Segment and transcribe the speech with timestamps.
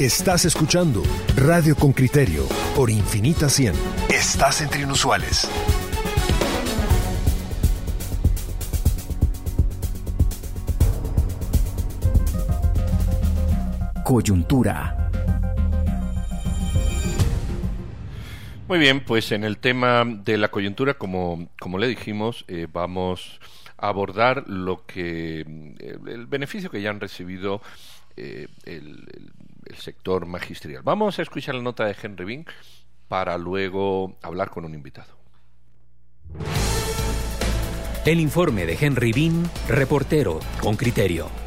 [0.00, 1.02] Estás escuchando
[1.36, 3.74] Radio con Criterio por Infinita 100.
[4.08, 5.46] Estás entre inusuales.
[14.02, 15.10] Coyuntura.
[18.68, 23.38] Muy bien, pues en el tema de la coyuntura, como, como le dijimos, eh, vamos
[23.76, 27.60] a abordar lo que el, beneficio que ya han recibido
[28.16, 29.32] eh, el, el
[29.76, 30.82] sector magisterial.
[30.82, 32.46] Vamos a escuchar la nota de Henry Bean
[33.08, 35.18] para luego hablar con un invitado.
[38.06, 41.39] El informe de Henry Bean, reportero con criterio.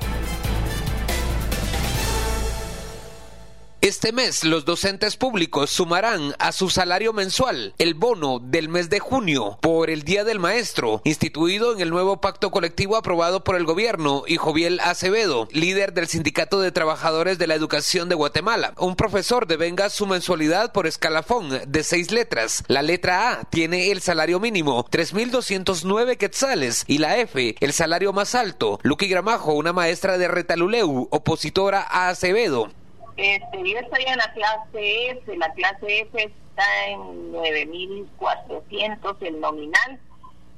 [3.83, 9.01] Este mes los docentes públicos sumarán a su salario mensual el bono del mes de
[9.01, 13.65] junio por el Día del Maestro, instituido en el nuevo pacto colectivo aprobado por el
[13.65, 18.73] gobierno y Joviel Acevedo, líder del Sindicato de Trabajadores de la Educación de Guatemala.
[18.77, 22.63] Un profesor devenga su mensualidad por escalafón de seis letras.
[22.69, 28.33] La letra A tiene el salario mínimo, 3.209 quetzales, y la F, el salario más
[28.33, 28.79] alto.
[28.81, 32.71] Luqui Gramajo, una maestra de Retaluleu, opositora a Acevedo.
[33.15, 39.99] Este, yo estoy en la clase F, la clase F está en 9.400 el nominal,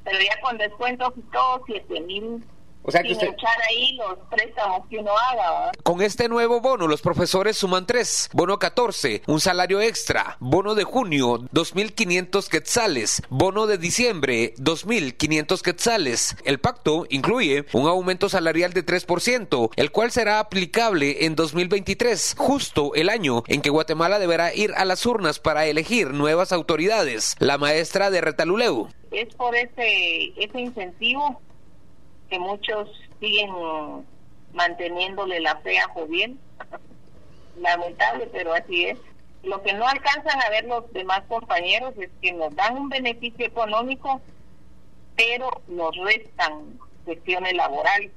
[0.04, 2.44] pero ya con descuentos y todo, 7.000
[2.88, 5.72] o sea que echar ahí los préstamos que uno haga.
[5.84, 8.30] Con este nuevo bono, los profesores suman tres.
[8.32, 10.38] Bono 14, un salario extra.
[10.40, 13.24] Bono de junio, 2.500 quetzales.
[13.30, 16.36] Bono de diciembre, 2.500 quetzales.
[16.46, 22.94] El pacto incluye un aumento salarial de 3%, el cual será aplicable en 2023, justo
[22.94, 27.36] el año en que Guatemala deberá ir a las urnas para elegir nuevas autoridades.
[27.40, 28.90] La maestra de Retaluleu.
[29.12, 31.42] Es por ese, ese incentivo
[32.30, 33.52] que muchos siguen
[34.54, 36.38] manteniéndole la fe a Joviel.
[37.58, 38.98] Lamentable, pero así es.
[39.44, 43.46] Lo que no alcanzan a ver los demás compañeros es que nos dan un beneficio
[43.46, 44.20] económico,
[45.16, 48.12] pero nos restan cuestiones laborales.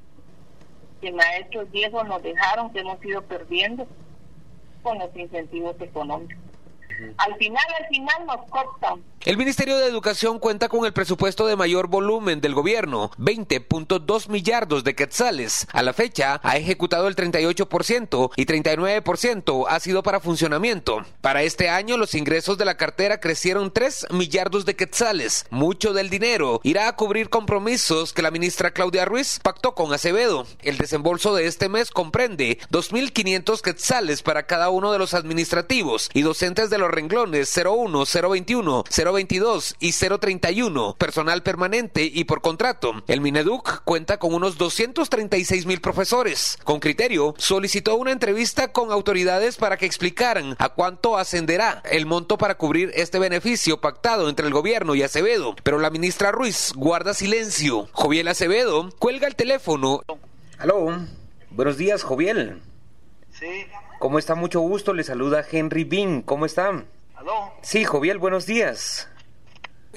[1.00, 3.86] Que maestros viejos nos dejaron, que hemos ido perdiendo
[4.82, 6.36] con los incentivos económicos.
[7.18, 11.54] Al final, al final nos cortan el Ministerio de Educación cuenta con el presupuesto de
[11.54, 15.66] mayor volumen del gobierno, 20.2 millardos de quetzales.
[15.74, 21.04] A la fecha ha ejecutado el 38% y 39% ha sido para funcionamiento.
[21.20, 25.44] Para este año los ingresos de la cartera crecieron 3 millardos de quetzales.
[25.50, 30.46] Mucho del dinero irá a cubrir compromisos que la ministra Claudia Ruiz pactó con Acevedo.
[30.62, 36.22] El desembolso de este mes comprende 2.500 quetzales para cada uno de los administrativos y
[36.22, 38.84] docentes de los renglones 01, 021,
[39.18, 43.02] 022 y 031, personal permanente y por contrato.
[43.08, 46.56] El Mineduc cuenta con unos 236 mil profesores.
[46.62, 52.38] Con criterio, solicitó una entrevista con autoridades para que explicaran a cuánto ascenderá el monto
[52.38, 55.56] para cubrir este beneficio pactado entre el gobierno y Acevedo.
[55.64, 57.88] Pero la ministra Ruiz guarda silencio.
[57.90, 60.02] Joviel Acevedo cuelga el teléfono.
[60.58, 60.96] Aló,
[61.50, 62.62] buenos días, Joviel.
[63.32, 63.66] Sí.
[63.98, 64.36] ¿Cómo está?
[64.36, 64.94] Mucho gusto.
[64.94, 66.22] Le saluda Henry Bean.
[66.22, 66.84] ¿Cómo está?
[67.62, 69.08] Sí, Joviel, buenos días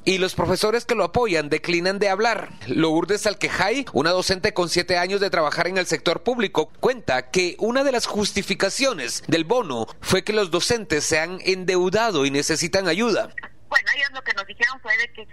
[0.04, 2.50] y los profesores que lo apoyan declinan de hablar.
[2.68, 7.56] Lourdes Alquejay, una docente con siete años de trabajar en el sector público, cuenta que
[7.60, 12.88] una de las justificaciones del bono fue que los docentes se han endeudado y necesitan
[12.88, 13.34] ayuda.
[13.70, 15.28] Bueno, ellos lo que nos dijeron fue de que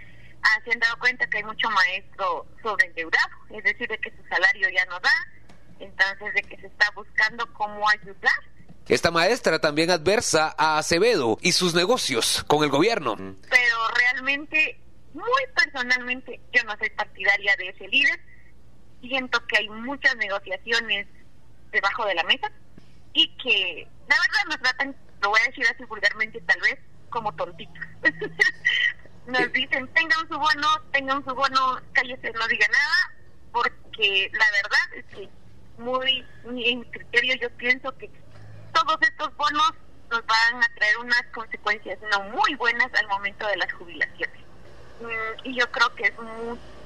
[0.63, 4.69] se han dado cuenta que hay mucho maestro sobreendeudado, es decir, de que su salario
[4.69, 5.27] ya no da,
[5.79, 8.58] entonces de que se está buscando cómo ayudar
[8.89, 13.15] esta maestra también adversa a Acevedo y sus negocios con el gobierno.
[13.15, 14.79] Pero realmente,
[15.13, 18.19] muy personalmente, yo no soy partidaria de ese líder.
[19.01, 21.07] Siento que hay muchas negociaciones
[21.71, 22.51] debajo de la mesa
[23.13, 26.79] y que, la verdad, nos tratan, lo voy a decir así vulgarmente, tal vez,
[27.11, 27.85] como tontitos.
[29.27, 33.21] nos dicen, tengan su bono, tengan su bono, cállese, no diga nada,
[33.51, 35.29] porque la verdad es que
[35.77, 36.25] muy,
[36.65, 38.09] en criterio yo pienso que
[38.73, 39.71] todos estos bonos
[40.09, 44.39] nos van a traer unas consecuencias no muy buenas al momento de las jubilaciones.
[44.99, 46.13] Mm, y yo creo que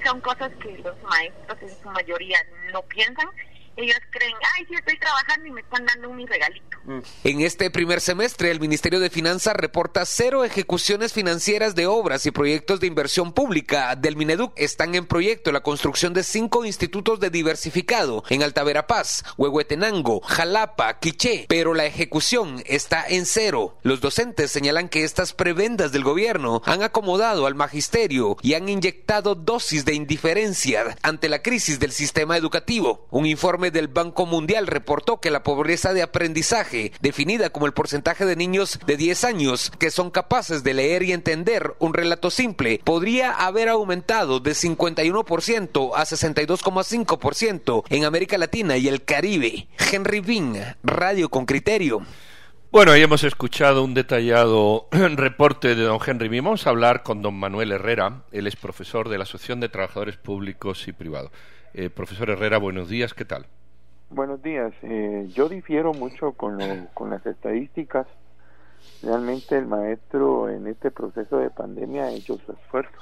[0.05, 2.37] son cosas que los maestros en su mayoría
[2.71, 3.27] no piensan
[3.75, 6.77] ellos creen, ay, sí estoy trabajando y me están dando un regalito.
[6.85, 6.99] Mm.
[7.23, 12.31] En este primer semestre, el Ministerio de Finanzas reporta cero ejecuciones financieras de obras y
[12.31, 14.53] proyectos de inversión pública del Mineduc.
[14.55, 21.45] Están en proyecto la construcción de cinco institutos de diversificado en Altaverapaz, Huehuetenango, Jalapa, Quiché,
[21.47, 23.77] pero la ejecución está en cero.
[23.81, 29.35] Los docentes señalan que estas prebendas del gobierno han acomodado al magisterio y han inyectado
[29.35, 33.07] dosis de indiferencia ante la crisis del sistema educativo.
[33.09, 38.25] Un informe del Banco Mundial reportó que la pobreza de aprendizaje definida como el porcentaje
[38.25, 42.81] de niños de 10 años que son capaces de leer y entender un relato simple,
[42.83, 49.67] podría haber aumentado de 51% a 62,5% en América Latina y el Caribe.
[49.91, 52.01] Henry Bean, Radio con Criterio.
[52.73, 56.27] Bueno, ahí hemos escuchado un detallado reporte de don Henry.
[56.39, 58.23] Vamos a hablar con don Manuel Herrera.
[58.31, 61.31] Él es profesor de la Asociación de Trabajadores Públicos y Privados.
[61.73, 63.13] Eh, profesor Herrera, buenos días.
[63.13, 63.47] ¿Qué tal?
[64.11, 64.73] Buenos días.
[64.83, 66.59] Eh, yo difiero mucho con,
[66.93, 68.05] con las estadísticas.
[69.01, 72.99] Realmente el maestro en este proceso de pandemia ha hecho su esfuerzo.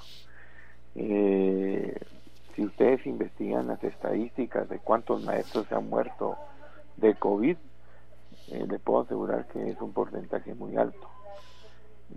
[0.96, 1.98] Eh,
[2.56, 6.38] si ustedes investigan las estadísticas de cuántos maestros se han muerto
[6.98, 7.58] de COVID,
[8.52, 11.10] eh, le puedo asegurar que es un porcentaje muy alto.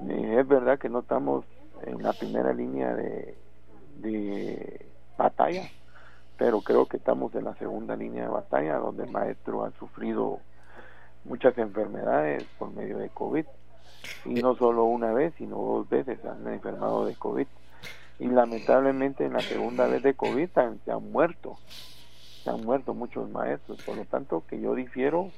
[0.09, 1.45] Eh, es verdad que no estamos
[1.85, 3.37] en la primera línea de
[5.17, 5.69] batalla,
[6.37, 10.41] pero creo que estamos en la segunda línea de batalla, donde el maestro ha sufrido
[11.25, 13.45] muchas enfermedades por medio de COVID.
[14.27, 17.47] Y no solo una vez, sino dos veces han enfermado de COVID.
[18.19, 20.49] Y lamentablemente en la segunda vez de COVID
[20.85, 21.57] se han muerto.
[22.43, 23.83] Se han muerto muchos maestros.
[23.83, 25.31] Por lo tanto, que yo difiero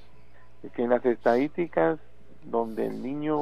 [0.75, 1.99] que en las estadísticas
[2.45, 3.39] donde el niño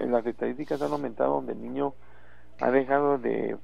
[0.00, 1.94] en las estadísticas han aumentado donde el niño
[2.60, 3.56] ha dejado de,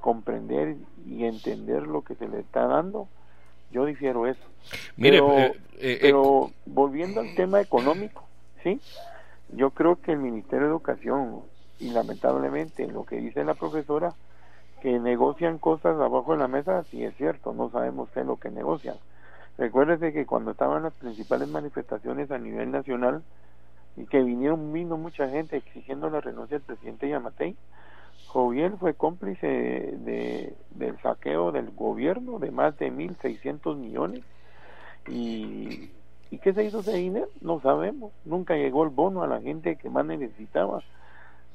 [0.00, 0.76] comprender
[1.06, 3.08] y entender lo que se le está dando.
[3.70, 4.42] Yo difiero eso.
[4.96, 8.24] Mire, pero, eh, eh, pero volviendo al tema económico
[8.62, 8.80] sí
[9.50, 11.40] yo creo que el Ministerio de Educación
[11.78, 14.14] y lamentablemente lo que dice la profesora
[14.82, 18.36] que negocian cosas abajo de la mesa sí es cierto no sabemos qué es lo
[18.36, 18.96] que negocian.
[19.56, 23.22] Recuérdese que cuando estaban las principales manifestaciones a nivel nacional
[23.96, 27.56] y que vinieron vino mucha gente exigiendo la renuncia del presidente Yamatei,
[28.28, 34.22] Joviel fue cómplice de, del saqueo del gobierno de más de 1.600 millones.
[35.08, 35.90] Y,
[36.30, 37.28] ¿Y qué se hizo ese dinero?
[37.40, 38.12] No sabemos.
[38.24, 40.82] Nunca llegó el bono a la gente que más necesitaba.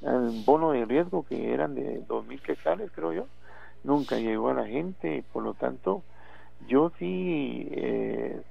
[0.02, 3.28] El bono de riesgo que eran de 2.000 quetzales, creo yo.
[3.84, 5.24] Nunca llegó a la gente.
[5.32, 6.02] Por lo tanto,
[6.68, 8.42] yo sí, eh,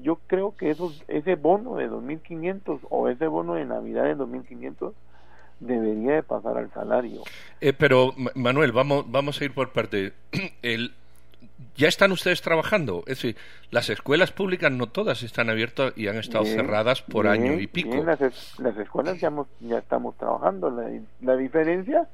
[0.00, 4.92] yo creo que esos, ese bono de 2.500 o ese bono de Navidad de 2.500
[5.60, 7.22] debería de pasar al salario.
[7.60, 10.12] Eh, pero, Manuel, vamos, vamos a ir por parte.
[10.62, 10.92] El,
[11.76, 13.00] ya están ustedes trabajando.
[13.06, 13.36] Es decir,
[13.70, 18.02] las escuelas públicas no todas están abiertas y han estado cerradas por año y pico.
[18.02, 18.20] las,
[18.58, 20.70] las, escuelas ya, ya estamos trabajando.
[20.70, 20.90] La,
[21.20, 22.08] la diferencia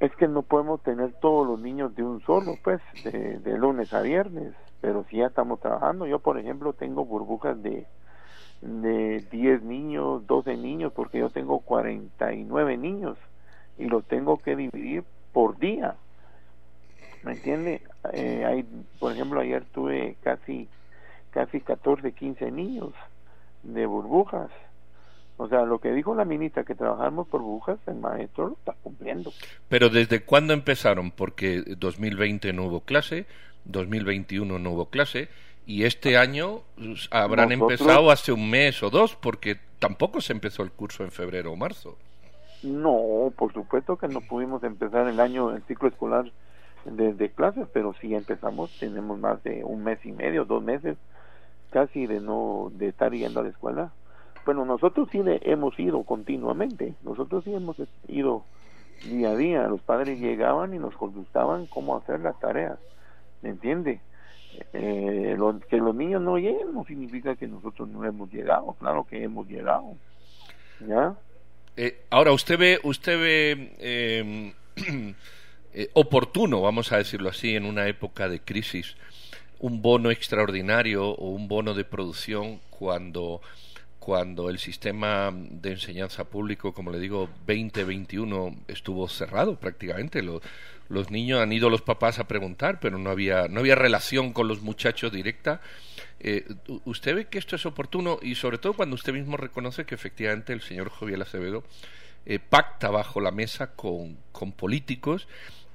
[0.00, 4.02] es que no podemos tener todos los niños de un solo, pues, de, lunes a
[4.02, 6.06] viernes, pero sí ya estamos trabajando.
[6.06, 7.86] Yo, por ejemplo, tengo burbujas de,
[8.64, 13.16] de 10 niños, 12 niños, porque yo tengo 49 niños
[13.78, 15.94] y los tengo que dividir por día.
[17.22, 17.82] ¿Me entiende?
[18.12, 18.64] Eh, hay,
[18.98, 20.68] por ejemplo, ayer tuve casi,
[21.30, 22.92] casi 14, 15 niños
[23.62, 24.50] de burbujas
[25.36, 28.74] o sea, lo que dijo la ministra, que trabajamos por burbujas, el maestro lo está
[28.82, 29.32] cumpliendo.
[29.68, 31.10] Pero ¿desde cuándo empezaron?
[31.10, 33.26] Porque 2020 no hubo clase,
[33.64, 35.28] 2021 no hubo clase,
[35.66, 40.62] y este año pues, habrán empezado hace un mes o dos, porque tampoco se empezó
[40.62, 41.96] el curso en febrero o marzo.
[42.62, 46.30] No, por supuesto que no pudimos empezar el año, el ciclo escolar
[46.84, 50.96] desde clases, pero sí empezamos, tenemos más de un mes y medio, dos meses
[51.70, 53.92] casi de no de estar yendo a la escuela.
[54.46, 58.44] Bueno, nosotros sí hemos ido continuamente, nosotros sí hemos ido
[59.04, 62.78] día a día, los padres llegaban y nos consultaban cómo hacer las tareas,
[63.42, 64.00] ¿me entiende?
[64.72, 65.36] Eh,
[65.68, 69.46] que los niños no lleguen no significa que nosotros no hemos llegado, claro que hemos
[69.48, 69.96] llegado,
[70.86, 71.14] ¿ya?
[71.76, 74.52] Eh, ahora, usted ve, usted ve em,
[75.74, 78.96] eh, oportuno, vamos a decirlo así, en una época de crisis,
[79.58, 83.40] un bono extraordinario o un bono de producción cuando
[84.04, 90.22] cuando el sistema de enseñanza público, como le digo, 2021 estuvo cerrado prácticamente.
[90.22, 94.46] Los, niños han ido los papás a preguntar, pero no había, no había relación con
[94.46, 95.62] los muchachos directa.
[96.20, 96.44] Eh,
[96.84, 98.18] ¿Usted ve que esto es oportuno?
[98.20, 101.64] Y sobre todo cuando usted mismo reconoce que efectivamente el señor Joviel Acevedo
[102.26, 105.28] eh, pacta bajo la mesa con, con políticos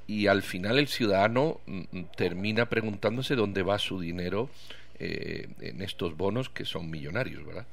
[0.06, 4.52] y al final el ciudadano mm, mm, termina preguntándose dónde va su dinero
[5.00, 7.66] eh, en estos bonos que son millonarios, ¿verdad?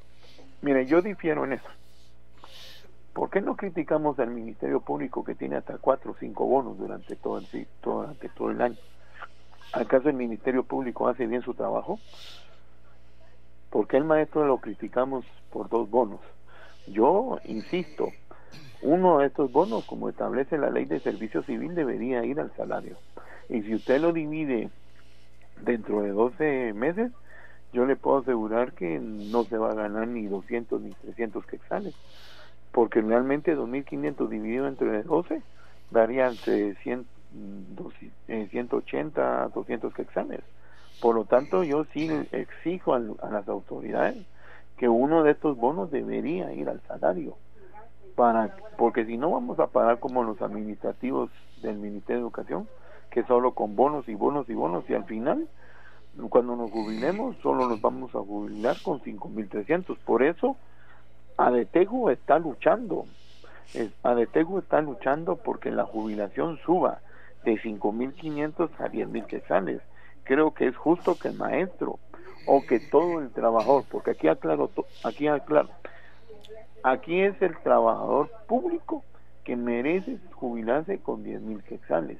[0.61, 1.67] Mire, yo difiero en eso.
[3.13, 7.15] ¿Por qué no criticamos al Ministerio Público que tiene hasta cuatro o cinco bonos durante
[7.15, 8.77] todo el, durante todo el año?
[9.73, 11.99] ¿Acaso el Ministerio Público hace bien su trabajo?
[13.69, 16.21] ¿Por qué el maestro lo criticamos por dos bonos?
[16.87, 18.09] Yo insisto,
[18.81, 22.97] uno de estos bonos, como establece la ley de servicio civil, debería ir al salario.
[23.49, 24.69] Y si usted lo divide
[25.61, 27.11] dentro de 12 meses,
[27.73, 31.95] yo le puedo asegurar que no se va a ganar ni 200 ni 300 quetzales,
[32.71, 35.41] porque realmente 2.500 dividido entre 12
[35.91, 37.05] daría entre 100,
[38.49, 40.41] 180 a 200 quetzales.
[41.01, 44.17] Por lo tanto, yo sí exijo a, las autoridades
[44.77, 47.35] que uno de estos bonos debería ir al salario,
[48.15, 51.29] para porque si no vamos a pagar como los administrativos
[51.61, 52.67] del Ministerio de Educación,
[53.11, 55.47] que solo con bonos y bonos y bonos, y al final,
[56.29, 59.97] cuando nos jubilemos, solo nos vamos a jubilar con 5.300.
[60.05, 60.57] Por eso,
[61.37, 63.05] Adetego está luchando.
[64.03, 66.99] Adetego está luchando porque la jubilación suba
[67.43, 69.81] de 5.500 a 10.000 quetzales
[70.27, 71.99] creo que es justo que el maestro
[72.45, 74.69] o que todo el trabajador, porque aquí aclaro,
[75.03, 75.69] aquí aclaro,
[76.83, 79.03] aquí es el trabajador público
[79.43, 82.17] que merece jubilarse con 10 mil quetzales,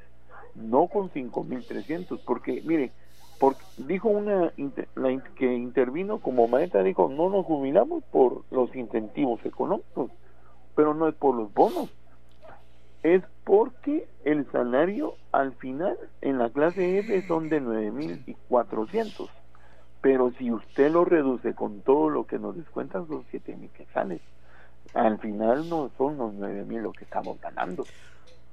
[0.56, 2.92] no con 5 mil 300, porque mire,
[3.40, 4.52] porque dijo una
[4.96, 10.12] la, que intervino como maestra, dijo, no nos jubilamos por los incentivos económicos,
[10.76, 11.90] pero no es por los bonos,
[13.04, 19.30] es porque el salario al final en la clase F son de 9.400.
[20.02, 24.22] Pero si usted lo reduce con todo lo que nos descuentan, son 7.000 quetzales.
[24.94, 27.86] Al final no son los 9.000 lo que estamos ganando.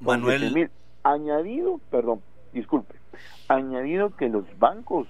[0.00, 0.70] Manuel.
[1.02, 2.22] Añadido, perdón,
[2.52, 2.94] disculpe,
[3.48, 5.06] añadido que los bancos,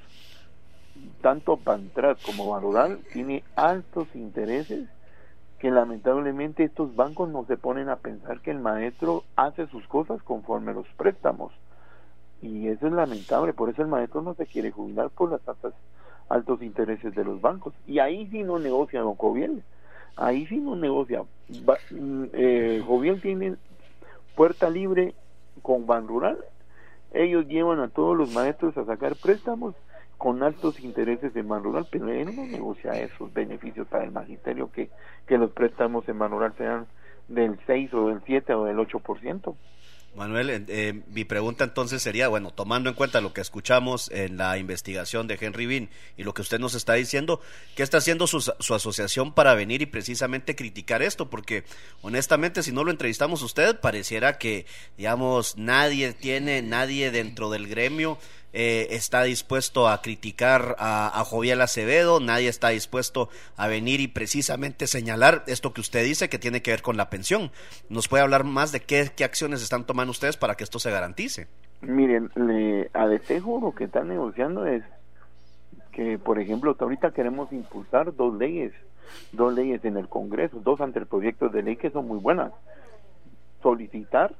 [1.20, 4.88] tanto Pantras como Barural, tiene altos intereses
[5.58, 10.22] que lamentablemente estos bancos no se ponen a pensar que el maestro hace sus cosas
[10.22, 11.52] conforme los préstamos.
[12.42, 15.40] Y eso es lamentable, por eso el maestro no se quiere jubilar por las
[16.28, 17.72] altos intereses de los bancos.
[17.86, 19.62] Y ahí sí no negocia Don Joviel,
[20.16, 21.22] ahí sí no negocia.
[21.90, 23.56] Mm, eh, Joviel tiene
[24.34, 25.14] puerta libre
[25.62, 26.36] con Ban Rural,
[27.14, 29.74] ellos llevan a todos los maestros a sacar préstamos
[30.18, 34.90] con altos intereses en Rural, pero él no negocia esos beneficios para el magisterio que,
[35.26, 36.86] que los préstamos en Rural sean
[37.28, 39.54] del 6 o del 7 o del 8%.
[40.14, 44.58] Manuel, eh, mi pregunta entonces sería, bueno, tomando en cuenta lo que escuchamos en la
[44.58, 47.40] investigación de Henry Bean y lo que usted nos está diciendo,
[47.74, 51.30] ¿qué está haciendo su, su, asociación para venir y precisamente criticar esto?
[51.30, 51.64] Porque
[52.02, 54.66] honestamente, si no lo entrevistamos usted, pareciera que,
[54.96, 58.18] digamos, nadie tiene, nadie dentro del gremio
[58.56, 64.86] eh, está dispuesto a criticar a, a, Acevedo, nadie está dispuesto a venir y precisamente
[64.86, 67.50] señalar esto que usted dice que tiene que ver con la pensión.
[67.88, 70.92] ¿Nos puede hablar más de qué, qué acciones están tomando ustedes para que esto se
[70.92, 71.48] garantice?
[71.80, 74.84] Miren, le, a Desejo lo que están negociando es
[75.90, 78.72] que, por ejemplo, ahorita queremos impulsar dos leyes,
[79.32, 82.52] dos leyes en el Congreso, dos anteproyectos de ley que son muy buenas.
[83.62, 84.34] Solicitar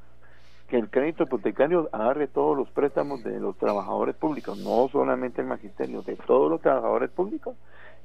[0.68, 5.46] que el crédito hipotecario agarre todos los préstamos de los trabajadores públicos, no solamente el
[5.46, 7.56] magisterio, de todos los trabajadores públicos,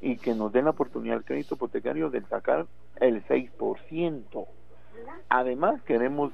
[0.01, 2.65] y que nos den la oportunidad al crédito hipotecario de sacar
[2.97, 4.47] el 6%.
[5.29, 6.31] Además, queremos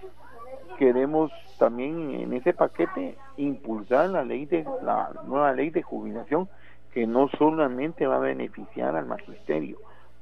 [0.78, 6.50] queremos también en ese paquete impulsar la ley de la nueva ley de jubilación
[6.94, 9.78] que no solamente va a beneficiar al magisterio,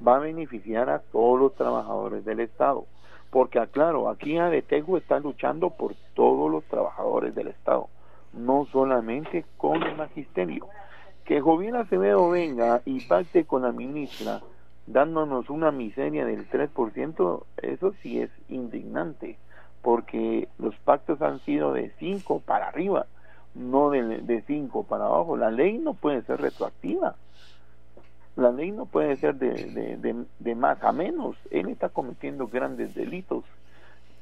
[0.05, 2.85] va a beneficiar a todos los trabajadores del Estado
[3.33, 7.89] porque aclaro, aquí Adetego está luchando por todos los trabajadores del Estado,
[8.31, 10.67] no solamente con el magisterio.
[11.25, 14.41] Que Joviel Acevedo venga y pacte con la ministra
[14.85, 19.39] dándonos una miseria del 3%, eso sí es indignante,
[19.81, 23.07] porque los pactos han sido de 5 para arriba,
[23.55, 25.37] no de 5 para abajo.
[25.37, 27.15] La ley no puede ser retroactiva
[28.35, 29.97] la ley no puede ser de,
[30.39, 31.35] de, más a menos.
[31.51, 33.43] Él está cometiendo grandes delitos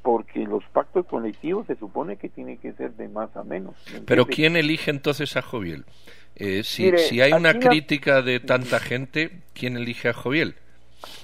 [0.02, 3.76] porque los pactos colectivos se supone que tiene que ser de más a menos.
[4.06, 5.86] Pero ¿quién elige entonces a Joviel?
[6.36, 10.56] Eh, si, si hay una crítica de tanta gente, ¿quién elige a Joviel?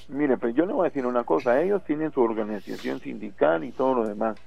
[0.10, 3.72] Mire, pues yo le voy a decir una cosa, ellos tienen su organización sindical y
[3.72, 4.38] todo lo demás.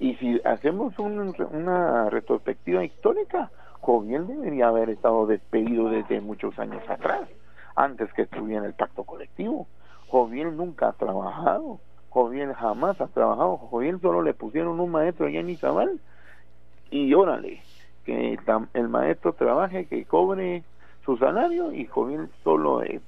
[0.00, 3.50] Y si hacemos una retrospectiva histórica,
[3.84, 7.28] Joviel debería haber estado despedido desde muchos años atrás,
[7.76, 9.66] antes que estuviera en el pacto colectivo.
[10.08, 15.40] Joviel nunca ha trabajado, Joviel jamás ha trabajado, Joviel solo le pusieron un maestro allá
[15.40, 16.00] en Izabal
[16.90, 17.60] y órale,
[18.06, 18.38] que
[18.72, 20.62] el maestro trabaje, que cobre
[21.04, 23.02] su salario y Joviel solo, eh,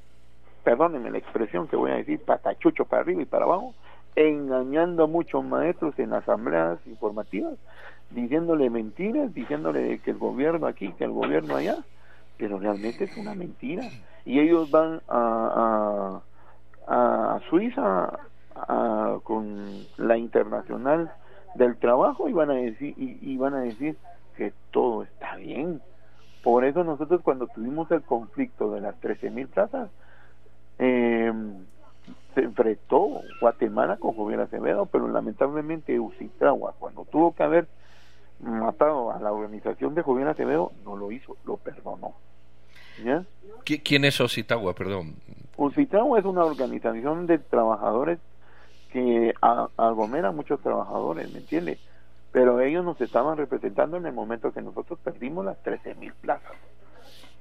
[0.63, 3.73] perdónenme la expresión que voy a decir, patachucho para arriba y para abajo,
[4.17, 7.55] engañando a muchos maestros en asambleas informativas
[8.11, 11.79] diciéndole mentiras, diciéndole que el gobierno aquí, que el gobierno allá,
[12.39, 13.85] pero realmente es una mentira.
[14.25, 16.21] Y ellos van a,
[16.87, 18.19] a, Suiza
[19.23, 21.13] con la internacional
[21.55, 23.97] del trabajo y van a decir y, van a decir
[24.37, 25.81] que todo está bien
[26.43, 29.91] Por eso nosotros cuando tuvimos el conflicto de las 13 mil plazas,
[30.79, 31.33] eh,
[32.37, 37.67] se enfrentó Guatemala con Javier Acevedo, pero lamentablemente Ucitragua, cuando tuvo que haber
[38.41, 42.13] matado a la organización de Javier Acevedo, no lo hizo, lo perdonó.
[43.03, 43.25] ¿Ya?
[43.65, 45.15] ¿Quién es Ocitagua, perdón?
[45.57, 48.19] Ocitagua es una organización de trabajadores
[48.93, 51.79] que aglomera a muchos trabajadores, ¿me entiende?
[52.33, 56.53] Pero ellos nos estaban representando en el momento que nosotros perdimos las 13 mil plazas.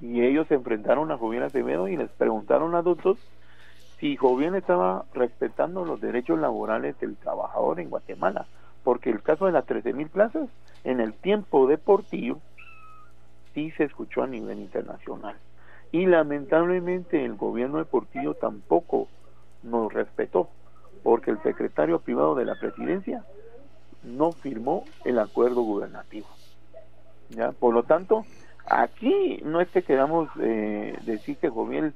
[0.00, 3.18] Y ellos se enfrentaron a Joviel Acevedo y les preguntaron a adultos
[3.98, 8.46] si Joviel estaba respetando los derechos laborales del trabajador en Guatemala.
[8.84, 10.48] Porque el caso de las 13 mil plazas,
[10.84, 12.40] en el tiempo deportivo,
[13.54, 15.36] sí se escuchó a nivel internacional.
[15.92, 19.08] Y lamentablemente el gobierno deportivo tampoco
[19.62, 20.48] nos respetó,
[21.02, 23.24] porque el secretario privado de la presidencia
[24.04, 26.26] no firmó el acuerdo gubernativo.
[27.30, 27.52] ¿ya?
[27.52, 28.24] Por lo tanto,
[28.66, 31.94] aquí no es que queramos eh, decir que Joviel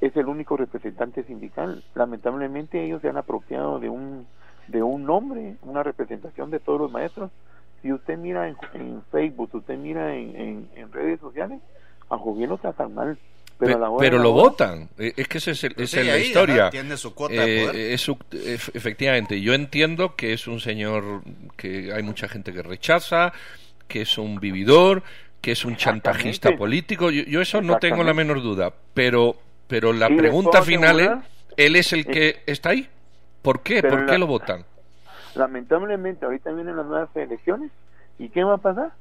[0.00, 1.82] es el único representante sindical.
[1.94, 4.26] Lamentablemente ellos se han apropiado de un
[4.68, 7.30] de un nombre, una representación de todos los maestros.
[7.80, 11.60] Si usted mira en, Facebook, usted mira en, en, redes sociales,
[12.10, 13.18] a Joviel lo tratan mal.
[13.58, 16.70] Pero, pero lo votan, eh, es que esa es, es la historia.
[16.70, 17.76] tiene su cuota de poder.
[17.76, 21.22] Eh, efectivamente, yo entiendo que es un señor
[21.56, 23.32] que hay mucha gente que rechaza,
[23.88, 25.02] que es un vividor,
[25.40, 27.10] que es un chantajista político.
[27.10, 28.72] Yo, eso no tengo la menor duda.
[28.94, 29.36] Pero,
[29.68, 31.10] pero la pregunta final es,
[31.56, 32.88] ¿él es el que está ahí?
[33.42, 33.82] ¿Por qué?
[33.82, 34.64] ¿Por qué lo votan?
[35.34, 37.70] Lamentablemente, ahorita vienen las nuevas elecciones.
[38.18, 38.92] ¿Y qué va a pasar?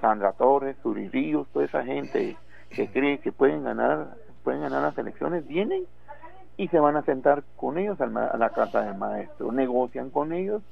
[0.00, 2.36] Sandra Torres, Uri Ríos, toda esa gente
[2.70, 4.08] que cree que pueden ganar
[4.44, 5.84] pueden ganar las elecciones vienen
[6.56, 10.62] y se van a sentar con ellos a la casa del maestro, negocian con ellos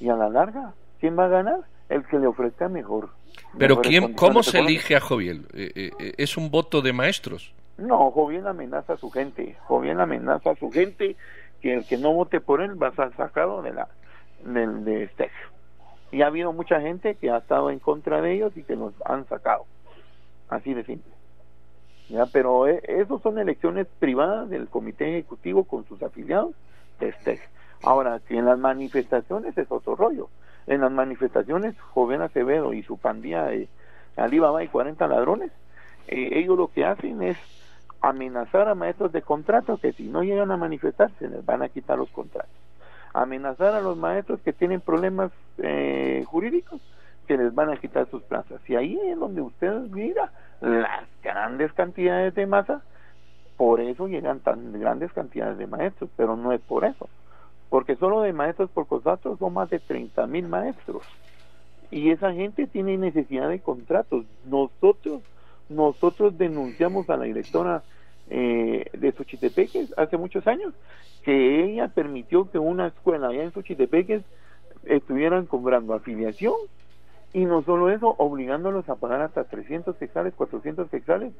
[0.00, 1.60] y a la larga, ¿quién va a ganar?
[1.88, 3.10] El que le ofrezca mejor.
[3.56, 5.46] Pero quién, ¿cómo se elige a Joviel?
[5.54, 7.52] Eh, eh, eh, ¿Es un voto de maestros?
[7.80, 11.16] No, Joviel amenaza a su gente, Joviel amenaza a su gente
[11.62, 13.88] que el que no vote por él va a ser sacado de la
[14.44, 15.30] del de este.
[16.12, 18.92] Y ha habido mucha gente que ha estado en contra de ellos y que los
[19.04, 19.64] han sacado.
[20.48, 21.12] Así de simple.
[22.08, 22.26] ¿ya?
[22.26, 26.54] Pero eh, esos son elecciones privadas del comité ejecutivo con sus afiliados
[26.98, 27.40] de este.
[27.82, 30.28] Ahora, si en las manifestaciones es otro rollo.
[30.66, 33.68] En las manifestaciones, Joven Acevedo y su pandilla de
[34.16, 35.50] Alibaba y 40 ladrones,
[36.08, 37.38] eh, ellos lo que hacen es
[38.00, 41.68] amenazar a maestros de contrato que si no llegan a manifestar se les van a
[41.68, 42.50] quitar los contratos.
[43.12, 46.80] Amenazar a los maestros que tienen problemas eh, jurídicos
[47.26, 48.60] que les van a quitar sus plazas.
[48.68, 52.82] Y ahí es donde ustedes mira las grandes cantidades de masa,
[53.56, 57.08] por eso llegan tan grandes cantidades de maestros, pero no es por eso,
[57.68, 61.02] porque solo de maestros por contratos son más de 30 mil maestros.
[61.90, 64.24] Y esa gente tiene necesidad de contratos.
[64.44, 65.22] Nosotros,
[65.70, 67.82] nosotros denunciamos a la directora
[68.28, 70.74] eh, de Xochitepeques hace muchos años
[71.24, 74.22] que ella permitió que una escuela allá en Xochitepeques
[74.84, 76.54] estuvieran cobrando afiliación
[77.32, 81.32] y no solo eso, obligándolos a pagar hasta 300 hectáreas, 400 hectáreas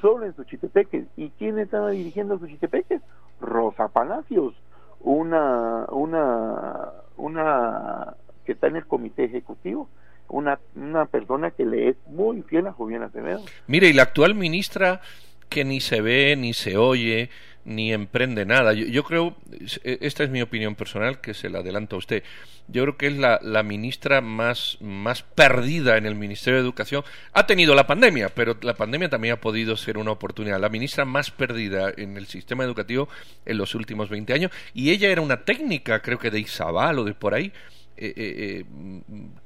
[0.00, 1.06] solo en Suchitepeques.
[1.16, 3.00] ¿Y quién estaba dirigiendo Suchitepeques?
[3.40, 4.54] Rosa Palacios,
[5.00, 9.88] una, una, una que está en el comité ejecutivo,
[10.28, 13.42] una, una persona que le es muy fiel a Julián Acevedo.
[13.66, 15.00] Mire, y la actual ministra
[15.48, 17.30] que ni se ve ni se oye
[17.68, 18.72] ni emprende nada.
[18.72, 19.36] Yo, creo,
[19.84, 22.22] e, esta es mi opinión personal, que se la adelanto a usted.
[22.66, 27.04] Yo creo que es la, la, ministra más, más perdida en el Ministerio de Educación.
[27.34, 30.58] Ha tenido la pandemia, pero la pandemia también ha podido ser una oportunidad.
[30.58, 33.08] La ministra más perdida en el sistema educativo
[33.44, 34.50] en los últimos 20 años.
[34.72, 37.52] Y ella era una técnica, creo que de Isabal o de por ahí.
[38.00, 38.64] Eh, eh, eh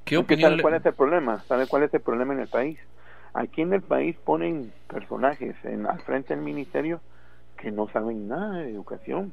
[0.05, 0.51] ¿Qué opinión?
[0.51, 1.45] ¿Sabe cuál es el problema?
[1.49, 2.79] ¿Sabe cuál es el problema en el país?
[3.33, 7.01] Aquí en el país ponen personajes en, al frente del ministerio
[7.57, 9.33] que no saben nada de educación,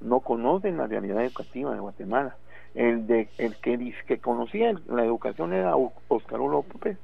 [0.00, 2.36] no conocen la realidad educativa de Guatemala.
[2.74, 5.74] El de el que dice que conocía la educación era
[6.08, 6.98] Oscar López,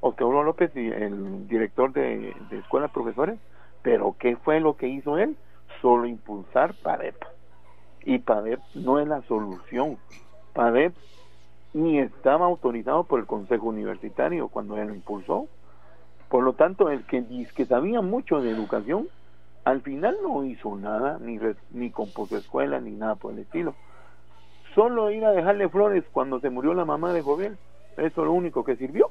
[0.00, 3.38] Oscar López, el director de, de escuelas profesores,
[3.82, 5.36] pero ¿qué fue lo que hizo él?
[5.82, 7.16] Solo impulsar PADEP.
[8.04, 9.98] Y PADEP no es la solución.
[10.54, 10.94] PADEP
[11.74, 15.48] ni estaba autorizado por el Consejo Universitario cuando él lo impulsó.
[16.28, 19.08] Por lo tanto, el que dice que sabía mucho de educación,
[19.64, 21.38] al final no hizo nada, ni,
[21.72, 23.74] ni compuso escuela, ni nada por el estilo.
[24.74, 27.56] Solo ir a dejarle flores cuando se murió la mamá de Joviel,
[27.96, 29.10] eso es lo único que sirvió.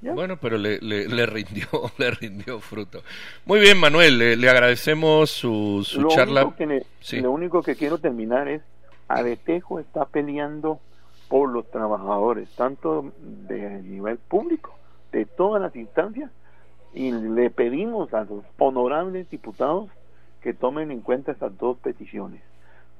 [0.00, 1.66] Bueno, pero le, le, rindió,
[1.98, 3.02] le rindió fruto.
[3.44, 6.44] Muy bien, Manuel, le, agradecemos su, su charla.
[6.44, 8.62] Único Lo único que quiero terminar es,
[9.08, 10.80] Aretejo está peleando
[11.28, 14.74] por los trabajadores, tanto de nivel público
[15.12, 16.30] de todas las instancias
[16.94, 19.90] y le pedimos a los honorables diputados
[20.40, 22.42] que tomen en cuenta estas dos peticiones.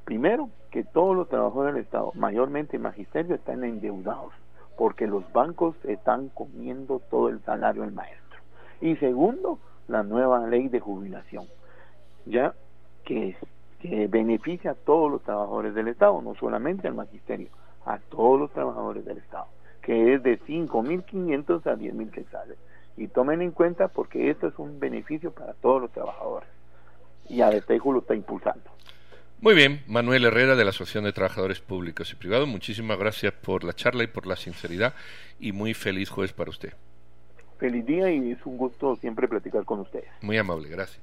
[0.05, 4.33] Primero, que todos los trabajadores del Estado, mayormente el magisterio, están endeudados
[4.79, 8.39] porque los bancos están comiendo todo el salario del maestro.
[8.81, 11.47] Y segundo, la nueva ley de jubilación,
[12.27, 12.55] ya
[13.05, 13.37] que,
[13.81, 17.49] que beneficia a todos los trabajadores del Estado, no solamente al magisterio,
[17.85, 19.47] a todos los trabajadores del Estado,
[19.83, 22.59] que es de 5.500 a 10.000 quetzales.
[22.97, 26.49] Y tomen en cuenta porque esto es un beneficio para todos los trabajadores.
[27.29, 28.65] Y ADETEJU lo está impulsando.
[29.41, 33.63] Muy bien, Manuel Herrera de la Asociación de Trabajadores Públicos y Privados, muchísimas gracias por
[33.63, 34.95] la charla y por la sinceridad
[35.39, 36.73] y muy feliz jueves para usted.
[37.57, 40.09] Feliz día y es un gusto siempre platicar con ustedes.
[40.23, 41.01] Muy amable, gracias.